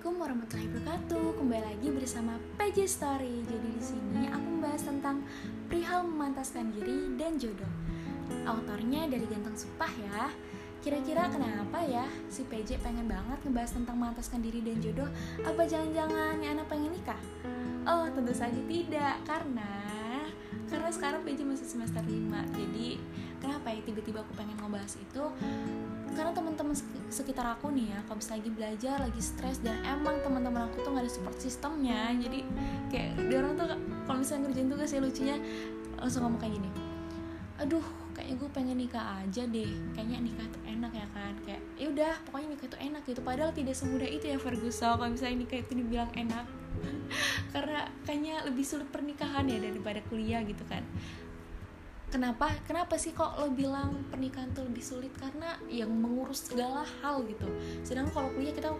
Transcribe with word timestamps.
Assalamualaikum 0.00 0.32
warahmatullahi 0.32 0.68
wabarakatuh. 0.72 1.26
Kembali 1.36 1.60
lagi 1.60 1.88
bersama 1.92 2.32
PJ 2.56 2.88
Story. 2.88 3.44
Jadi 3.44 3.68
di 3.68 3.82
sini 3.84 4.32
aku 4.32 4.46
membahas 4.48 4.80
tentang 4.88 5.20
perihal 5.68 6.08
memantaskan 6.08 6.72
diri 6.72 7.20
dan 7.20 7.36
jodoh. 7.36 7.68
Autornya 8.48 9.12
dari 9.12 9.28
Ganteng 9.28 9.52
Supah 9.60 9.92
ya. 10.00 10.32
Kira-kira 10.80 11.28
kenapa 11.28 11.84
ya 11.84 12.08
si 12.32 12.48
PJ 12.48 12.80
pengen 12.80 13.12
banget 13.12 13.44
ngebahas 13.44 13.76
tentang 13.76 14.00
memantaskan 14.00 14.40
diri 14.40 14.64
dan 14.64 14.80
jodoh? 14.80 15.08
Apa 15.44 15.68
jangan-jangan 15.68 16.40
anak 16.48 16.64
pengen 16.72 16.96
nikah? 16.96 17.20
Oh, 17.84 18.08
tentu 18.08 18.32
saja 18.32 18.56
tidak, 18.56 19.20
karena 19.28 19.68
karena 20.72 20.88
sekarang 20.88 21.28
PJ 21.28 21.44
masih 21.44 21.68
semester 21.68 22.00
5. 22.00 22.40
Jadi, 22.56 22.96
kenapa 23.40 23.72
ya 23.72 23.80
tiba-tiba 23.82 24.20
aku 24.22 24.32
pengen 24.36 24.56
ngebahas 24.60 24.94
itu? 25.00 25.24
karena 26.10 26.34
teman-teman 26.34 26.74
sekitar 27.08 27.46
aku 27.54 27.70
nih 27.70 27.94
ya 27.94 27.98
kalau 28.04 28.18
misalnya 28.18 28.42
lagi 28.42 28.50
belajar 28.52 28.96
lagi 28.98 29.22
stres 29.22 29.56
dan 29.62 29.78
emang 29.86 30.18
teman-teman 30.20 30.66
aku 30.66 30.82
tuh 30.82 30.90
gak 30.90 31.06
ada 31.06 31.12
support 31.12 31.38
sistemnya 31.38 32.10
jadi 32.18 32.38
kayak 32.90 33.12
dia 33.30 33.38
orang 33.38 33.54
tuh 33.54 33.66
kalau 34.04 34.18
misalnya 34.18 34.50
ngerjain 34.50 34.68
tugas 34.68 34.90
ya 34.90 35.00
lucunya 35.00 35.36
langsung 35.96 36.26
ngomong 36.26 36.40
kayak 36.42 36.54
gini 36.58 36.70
aduh 37.62 37.86
kayaknya 38.10 38.36
gue 38.36 38.50
pengen 38.50 38.76
nikah 38.80 39.04
aja 39.22 39.42
deh 39.46 39.70
kayaknya 39.94 40.18
nikah 40.24 40.46
tuh 40.50 40.62
enak 40.66 40.92
ya 40.96 41.06
kan? 41.12 41.32
Kayak 41.44 41.62
ya 41.76 41.86
udah 41.92 42.12
pokoknya 42.24 42.48
nikah 42.56 42.68
tuh 42.72 42.80
enak 42.80 43.02
gitu. 43.04 43.20
Padahal 43.20 43.52
tidak 43.52 43.76
semudah 43.76 44.08
itu 44.08 44.24
ya 44.32 44.38
Ferguson 44.40 44.96
kalau 44.96 45.12
misalnya 45.12 45.44
nikah 45.44 45.58
itu 45.60 45.72
dibilang 45.76 46.10
enak. 46.16 46.46
Karena 47.52 47.84
kayaknya 48.08 48.34
lebih 48.48 48.64
sulit 48.64 48.88
pernikahan 48.88 49.44
ya 49.44 49.60
daripada 49.60 50.00
kuliah 50.08 50.40
gitu 50.44 50.64
kan 50.68 50.84
kenapa 52.10 52.50
kenapa 52.66 52.98
sih 52.98 53.14
kok 53.14 53.38
lo 53.38 53.48
bilang 53.54 54.02
pernikahan 54.10 54.50
tuh 54.50 54.66
lebih 54.66 54.82
sulit? 54.82 55.14
Karena 55.16 55.56
yang 55.70 55.88
mengurus 55.88 56.50
segala 56.50 56.82
hal 57.00 57.22
gitu. 57.24 57.46
Sedangkan 57.86 58.12
kalau 58.12 58.28
kuliah 58.34 58.52
kita 58.52 58.74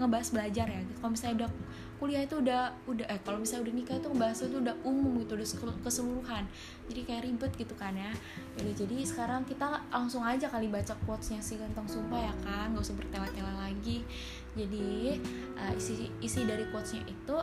ngebahas 0.00 0.28
belajar 0.34 0.66
ya. 0.66 0.80
Kalau 0.98 1.10
misalnya 1.12 1.44
udah 1.44 1.50
kuliah 1.94 2.22
itu 2.26 2.36
udah 2.42 2.74
udah 2.90 3.06
eh 3.06 3.20
kalau 3.22 3.38
misalnya 3.38 3.70
udah 3.70 3.74
nikah 3.78 3.96
itu 3.96 4.08
ngebahas 4.10 4.38
itu 4.42 4.56
udah 4.58 4.76
umum 4.82 5.12
gitu 5.22 5.32
udah 5.38 5.48
keseluruhan. 5.86 6.44
Jadi 6.90 7.00
kayak 7.06 7.22
ribet 7.28 7.52
gitu 7.54 7.74
kan 7.78 7.94
ya. 7.94 8.10
Yaudah, 8.58 8.74
jadi 8.74 8.96
sekarang 9.06 9.46
kita 9.46 9.66
langsung 9.92 10.26
aja 10.26 10.50
kali 10.50 10.66
baca 10.66 10.96
quotesnya 11.06 11.38
si 11.44 11.60
ganteng 11.60 11.86
sumpah 11.86 12.18
ya 12.18 12.34
kan. 12.42 12.74
Gak 12.74 12.82
usah 12.82 12.96
bertele-tele 12.98 13.52
lagi. 13.54 14.02
Jadi 14.58 15.20
uh, 15.54 15.72
isi 15.78 16.10
isi 16.18 16.40
dari 16.42 16.66
quotesnya 16.72 17.04
itu 17.06 17.36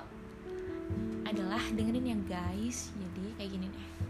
adalah 1.23 1.61
dengerin 1.72 2.17
yang 2.17 2.22
guys. 2.28 2.91
Jadi 2.91 3.25
kayak 3.39 3.52
gini 3.56 3.67
deh 3.72 4.00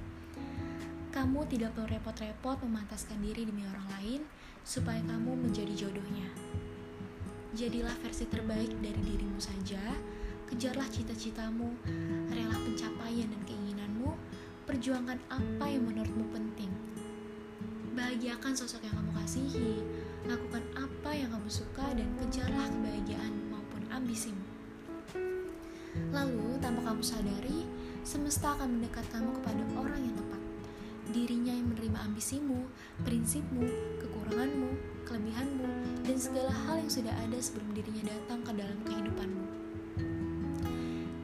kamu 1.12 1.44
tidak 1.52 1.76
perlu 1.76 1.92
repot-repot 1.92 2.64
memantaskan 2.64 3.20
diri 3.20 3.44
demi 3.44 3.68
orang 3.68 3.84
lain 4.00 4.22
supaya 4.64 5.04
kamu 5.04 5.44
menjadi 5.44 5.76
jodohnya. 5.76 6.32
Jadilah 7.52 7.92
versi 8.00 8.32
terbaik 8.32 8.72
dari 8.80 8.96
dirimu 9.04 9.36
saja, 9.36 9.84
kejarlah 10.48 10.88
cita-citamu, 10.88 11.68
rela 12.32 12.56
pencapaian 12.64 13.28
dan 13.28 13.42
keinginanmu, 13.44 14.16
perjuangkan 14.64 15.20
apa 15.28 15.66
yang 15.68 15.84
menurutmu 15.84 16.32
penting. 16.32 16.72
Bahagiakan 17.92 18.56
sosok 18.56 18.88
yang 18.88 18.96
kamu 18.96 19.12
kasihi, 19.20 19.84
lakukan 20.32 20.64
apa 20.80 21.12
yang 21.12 21.28
kamu 21.28 21.52
suka 21.52 21.92
dan 21.92 22.08
kejarlah 22.24 22.72
kebahagiaan 22.72 23.52
maupun 23.52 23.84
ambisimu. 23.92 24.48
Lalu, 26.16 26.56
tanpa 26.64 26.88
kamu 26.88 27.04
sadari, 27.04 27.68
semesta 28.08 28.56
akan 28.56 28.80
mendekat 28.80 29.04
kamu 29.12 29.28
kepada 29.44 29.64
orang 29.76 30.00
yang 30.08 30.16
tepat 30.16 30.41
dirinya 31.12 31.52
yang 31.52 31.68
menerima 31.76 32.00
ambisimu, 32.08 32.64
prinsipmu, 33.04 33.68
kekuranganmu, 34.00 34.72
kelebihanmu, 35.04 35.68
dan 36.08 36.18
segala 36.18 36.52
hal 36.66 36.80
yang 36.80 36.92
sudah 36.92 37.12
ada 37.12 37.38
sebelum 37.38 37.76
dirinya 37.76 38.16
datang 38.16 38.40
ke 38.48 38.52
dalam 38.56 38.80
kehidupanmu. 38.88 39.46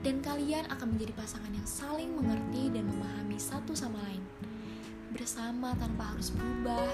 Dan 0.03 0.23
kalian 0.23 0.67
akan 0.71 0.95
menjadi 0.95 1.15
pasangan 1.15 1.51
yang 1.51 1.67
saling 1.67 2.11
mengerti 2.15 2.71
dan 2.71 2.87
memahami 2.87 3.39
satu 3.39 3.75
sama 3.75 3.99
lain. 4.07 4.23
Bersama 5.15 5.71
tanpa 5.79 6.15
harus 6.15 6.31
berubah, 6.35 6.87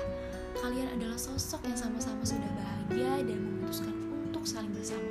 kalian 0.61 0.89
adalah 0.93 1.17
sosok 1.17 1.65
yang 1.65 1.77
sama-sama 1.77 2.21
sudah 2.21 2.49
bahagia 2.57 3.25
dan 3.25 3.37
memutuskan 3.37 3.93
untuk 4.29 4.45
saling 4.45 4.73
bersama. 4.73 5.09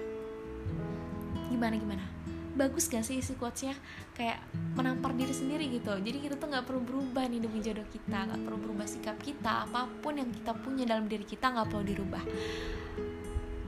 Gimana 1.51 1.75
gimana? 1.79 2.12
Bagus 2.53 2.89
gak 2.89 3.05
sih 3.05 3.19
isi 3.19 3.35
quotesnya? 3.37 3.77
Kayak 4.13 4.45
menampar 4.77 5.17
diri 5.17 5.33
sendiri 5.33 5.69
gitu. 5.73 5.93
Jadi 5.97 6.19
kita 6.29 6.35
tuh 6.37 6.49
nggak 6.53 6.65
perlu 6.69 6.81
berubah 6.85 7.25
nih 7.29 7.41
demi 7.41 7.59
jodoh 7.65 7.87
kita. 7.89 8.29
Nggak 8.29 8.41
perlu 8.45 8.59
berubah 8.61 8.87
sikap 8.87 9.17
kita. 9.21 9.69
Apa 9.69 9.89
pun 10.01 10.21
yang 10.21 10.29
kita 10.29 10.53
punya 10.57 10.85
dalam 10.85 11.09
diri 11.09 11.25
kita 11.25 11.53
nggak 11.53 11.67
perlu 11.69 11.85
dirubah. 11.85 12.23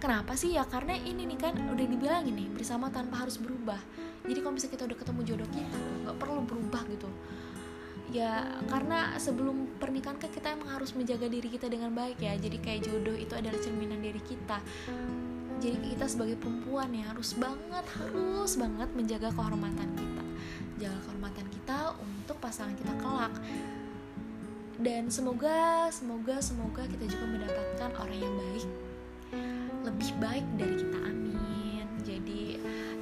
Kenapa 0.05 0.37
sih? 0.37 0.53
Ya 0.53 0.69
karena 0.69 1.01
ini 1.01 1.25
nih 1.25 1.39
kan 1.41 1.57
udah 1.57 1.87
dibilang 1.89 2.29
ini 2.29 2.45
bersama 2.53 2.93
tanpa 2.93 3.25
harus 3.25 3.41
berubah. 3.41 3.81
Jadi 4.29 4.39
kalau 4.41 4.53
misalnya 4.53 4.75
kita 4.77 4.85
udah 4.85 4.99
ketemu 5.01 5.21
jodoh 5.25 5.49
kita 5.49 5.77
nggak 6.05 6.17
perlu 6.21 6.41
berubah 6.45 6.83
gitu. 6.93 7.09
Ya 8.13 8.61
karena 8.69 9.17
sebelum 9.17 9.81
pernikahan 9.81 10.21
kan 10.21 10.29
kita 10.29 10.53
emang 10.53 10.77
harus 10.77 10.93
menjaga 10.93 11.25
diri 11.25 11.49
kita 11.49 11.73
dengan 11.73 11.97
baik 11.97 12.21
ya. 12.21 12.37
Jadi 12.37 12.61
kayak 12.61 12.85
jodoh 12.85 13.17
itu 13.17 13.33
adalah 13.33 13.57
cerminan 13.65 14.05
diri 14.05 14.21
kita 14.21 14.61
jadi 15.63 15.79
kita 15.81 16.07
sebagai 16.11 16.37
perempuan 16.39 16.91
ya 16.91 17.11
harus 17.11 17.37
banget 17.39 17.85
harus 17.99 18.53
banget 18.59 18.89
menjaga 18.95 19.29
kehormatan 19.31 19.89
kita. 19.95 20.25
Jaga 20.83 20.99
kehormatan 21.07 21.47
kita 21.53 21.79
untuk 22.01 22.37
pasangan 22.43 22.75
kita 22.75 22.93
kelak. 22.99 23.35
Dan 24.75 25.07
semoga 25.07 25.89
semoga 25.95 26.43
semoga 26.43 26.83
kita 26.91 27.07
juga 27.07 27.27
mendapatkan 27.31 27.91
orang 28.01 28.19
yang 28.19 28.35
baik. 28.35 28.67
Lebih 29.87 30.11
baik 30.19 30.47
dari 30.59 30.75
kita 30.75 30.99
amin. 31.07 31.87
Jadi 32.03 32.43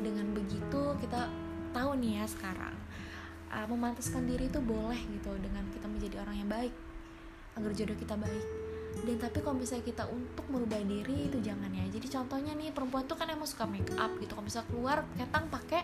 dengan 0.04 0.26
begitu 0.36 0.82
kita 1.00 1.30
tahu 1.72 1.96
nih 1.96 2.20
ya 2.20 2.26
sekarang 2.28 2.76
uh, 3.52 3.66
memantaskan 3.68 4.24
diri 4.28 4.48
itu 4.48 4.60
boleh 4.60 4.98
gitu 5.12 5.32
dengan 5.40 5.64
kita 5.72 5.86
menjadi 5.88 6.16
orang 6.24 6.36
yang 6.36 6.50
baik 6.50 6.74
agar 7.56 7.70
jodoh 7.76 7.96
kita 7.96 8.16
baik 8.16 8.44
dan 9.02 9.16
tapi 9.18 9.38
kalau 9.40 9.56
misalnya 9.56 9.84
kita 9.88 10.04
untuk 10.12 10.44
merubah 10.52 10.78
diri 10.84 11.32
itu 11.32 11.38
jangan 11.40 11.72
ya. 11.72 11.84
Jadi 11.88 12.06
contohnya 12.12 12.52
nih 12.54 12.70
perempuan 12.70 13.08
tuh 13.08 13.16
kan 13.16 13.26
emang 13.32 13.48
suka 13.48 13.64
make 13.64 13.88
up 13.96 14.12
gitu. 14.20 14.36
Kalau 14.36 14.44
misalnya 14.44 14.68
keluar 14.68 14.98
ketang 15.16 15.48
pakai 15.48 15.82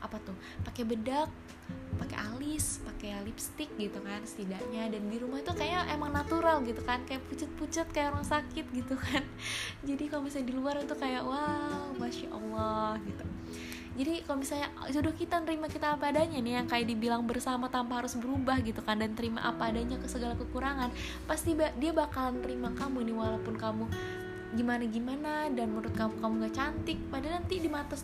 apa 0.00 0.16
tuh? 0.22 0.36
Pakai 0.62 0.84
bedak 0.84 1.30
pakai 1.90 2.16
alis 2.32 2.80
pakai 2.82 3.22
lipstick 3.26 3.70
gitu 3.74 3.98
kan 4.04 4.22
setidaknya. 4.22 4.92
Dan 4.92 5.10
di 5.10 5.18
rumah 5.18 5.40
itu 5.40 5.50
kayak 5.56 5.90
emang 5.90 6.12
natural 6.12 6.62
gitu 6.62 6.84
kan. 6.84 7.02
Kayak 7.08 7.26
pucet-pucet 7.26 7.88
kayak 7.90 8.14
orang 8.14 8.26
sakit 8.28 8.66
gitu 8.70 8.94
kan. 8.94 9.24
Jadi 9.88 10.04
kalau 10.06 10.28
misalnya 10.28 10.48
di 10.52 10.54
luar 10.54 10.78
itu 10.78 10.94
kayak 10.94 11.24
wow 11.24 11.90
masya 11.96 12.28
allah 12.30 13.00
gitu 13.02 13.29
jadi 14.00 14.24
kalau 14.24 14.40
misalnya 14.40 14.72
jodoh 14.88 15.12
kita 15.12 15.44
nerima 15.44 15.68
kita 15.68 16.00
apa 16.00 16.08
adanya 16.08 16.40
nih 16.40 16.56
yang 16.56 16.64
kayak 16.64 16.88
dibilang 16.88 17.28
bersama 17.28 17.68
tanpa 17.68 18.00
harus 18.00 18.16
berubah 18.16 18.56
gitu 18.64 18.80
kan 18.80 18.96
dan 18.96 19.12
terima 19.12 19.44
apa 19.44 19.68
adanya 19.68 20.00
ke 20.00 20.08
segala 20.08 20.32
kekurangan 20.40 20.88
pasti 21.28 21.52
dia 21.52 21.92
bakalan 21.92 22.40
terima 22.40 22.72
kamu 22.72 23.04
nih 23.04 23.12
walaupun 23.12 23.60
kamu 23.60 23.84
gimana 24.50 24.82
gimana 24.82 25.46
dan 25.54 25.70
menurut 25.70 25.94
kamu 25.94 26.14
kamu 26.18 26.34
gak 26.48 26.54
cantik. 26.58 26.98
Padahal 27.06 27.38
nanti 27.38 27.62
di 27.62 27.70
mata 27.70 27.94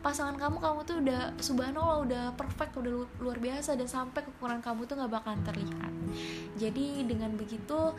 pasangan 0.00 0.32
kamu 0.40 0.56
kamu 0.56 0.78
tuh 0.88 0.96
udah 1.04 1.36
subhanallah 1.36 1.98
udah 2.08 2.24
perfect 2.40 2.72
udah 2.80 3.04
luar 3.20 3.36
biasa 3.36 3.76
dan 3.76 3.84
sampai 3.84 4.24
kekurangan 4.24 4.64
kamu 4.64 4.88
tuh 4.88 4.96
nggak 4.96 5.12
bakalan 5.12 5.42
terlihat. 5.44 5.92
Jadi 6.56 7.04
dengan 7.04 7.36
begitu 7.36 7.92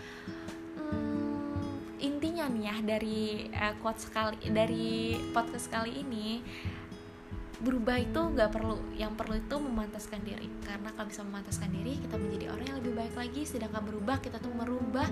hmm, 0.82 2.02
intinya 2.02 2.50
nih 2.50 2.64
ya 2.66 2.76
dari 2.82 3.46
uh, 3.54 3.78
quote 3.78 4.02
sekali 4.02 4.50
dari 4.50 5.14
podcast 5.30 5.70
kali 5.70 6.02
ini 6.02 6.42
berubah 7.62 8.02
itu 8.02 8.18
nggak 8.18 8.50
perlu 8.50 8.78
yang 8.98 9.14
perlu 9.14 9.38
itu 9.38 9.56
memantaskan 9.62 10.22
diri. 10.26 10.50
Karena 10.66 10.90
kalau 10.98 11.08
bisa 11.08 11.22
memantaskan 11.22 11.70
diri 11.70 12.02
kita 12.02 12.18
menjadi 12.18 12.46
orang 12.50 12.66
yang 12.66 12.78
lebih 12.82 12.94
baik 12.98 13.16
lagi. 13.16 13.42
Sedangkan 13.46 13.86
berubah 13.86 14.18
kita 14.18 14.42
tuh 14.42 14.50
merubah 14.52 15.06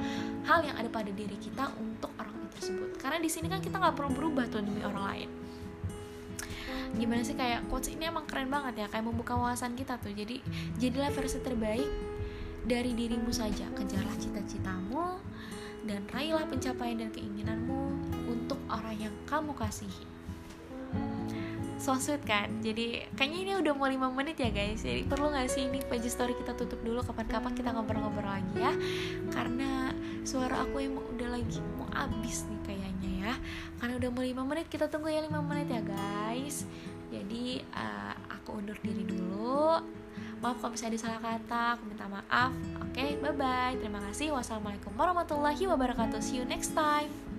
hal 0.50 0.66
yang 0.66 0.76
ada 0.76 0.90
pada 0.90 1.14
diri 1.14 1.38
kita 1.38 1.70
untuk 1.78 2.10
orang 2.18 2.34
tersebut. 2.58 2.98
Karena 2.98 3.22
di 3.22 3.30
sini 3.30 3.48
kan 3.48 3.62
kita 3.62 3.78
nggak 3.78 3.96
perlu 3.96 4.12
berubah 4.18 4.50
tuh 4.50 4.66
demi 4.66 4.82
orang 4.82 5.06
lain. 5.14 5.30
Gimana 6.98 7.22
sih 7.22 7.38
kayak 7.38 7.70
quotes 7.70 7.94
ini 7.94 8.10
emang 8.10 8.26
keren 8.26 8.50
banget 8.50 8.82
ya 8.82 8.88
kayak 8.90 9.06
membuka 9.06 9.38
wawasan 9.38 9.78
kita 9.78 10.02
tuh. 10.02 10.10
Jadi 10.10 10.42
jadilah 10.82 11.14
versi 11.14 11.38
terbaik 11.38 11.90
dari 12.66 12.98
dirimu 12.98 13.30
saja. 13.30 13.70
Kejarlah 13.78 14.18
cita-citamu 14.18 15.22
dan 15.86 16.02
raihlah 16.10 16.50
pencapaian 16.50 16.98
dan 16.98 17.14
keinginanmu 17.14 17.82
untuk 18.26 18.58
orang 18.74 18.98
yang 18.98 19.14
kamu 19.30 19.54
kasihi 19.54 20.19
so 21.80 21.96
sweet 21.96 22.22
kan. 22.28 22.52
Jadi 22.60 23.08
kayaknya 23.16 23.40
ini 23.40 23.54
udah 23.56 23.74
mau 23.74 23.88
5 23.88 24.12
menit 24.12 24.36
ya 24.38 24.52
guys. 24.52 24.84
Jadi 24.84 25.08
perlu 25.08 25.32
gak 25.32 25.48
sih 25.48 25.66
ini 25.66 25.80
page 25.88 26.12
story 26.12 26.36
kita 26.36 26.54
tutup 26.54 26.84
dulu? 26.84 27.00
Kapan-kapan 27.02 27.56
kita 27.56 27.72
ngobrol-ngobrol 27.72 28.28
lagi 28.28 28.60
ya. 28.60 28.76
Karena 29.32 29.96
suara 30.28 30.68
aku 30.68 30.84
emang 30.84 31.08
udah 31.16 31.40
lagi 31.40 31.64
mau 31.80 31.88
habis 31.96 32.46
nih 32.52 32.60
kayaknya 32.68 33.12
ya. 33.26 33.34
Karena 33.80 33.94
udah 33.96 34.10
mau 34.12 34.24
5 34.28 34.50
menit 34.52 34.68
kita 34.68 34.92
tunggu 34.92 35.08
ya 35.08 35.24
5 35.24 35.40
menit 35.40 35.68
ya 35.72 35.82
guys. 35.82 36.68
Jadi 37.10 37.64
uh, 37.74 38.14
aku 38.28 38.60
undur 38.60 38.76
diri 38.84 39.08
dulu. 39.08 39.80
Maaf 40.40 40.56
kalau 40.64 40.72
misalnya 40.72 40.96
ada 40.96 41.00
salah 41.00 41.20
kata 41.24 41.64
aku 41.80 41.84
minta 41.88 42.06
maaf. 42.12 42.52
Oke 42.84 43.00
okay, 43.00 43.10
bye 43.24 43.32
bye 43.32 43.76
terima 43.80 44.04
kasih. 44.12 44.36
Wassalamualaikum 44.36 44.92
warahmatullahi 45.00 45.64
wabarakatuh. 45.64 46.20
See 46.20 46.44
you 46.44 46.46
next 46.46 46.76
time 46.76 47.39